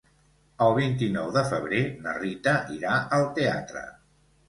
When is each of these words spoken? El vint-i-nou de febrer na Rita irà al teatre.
El 0.67 0.73
vint-i-nou 0.77 1.27
de 1.37 1.45
febrer 1.53 1.83
na 2.07 2.17
Rita 2.25 2.57
irà 2.79 2.99
al 3.21 3.33
teatre. 3.41 3.89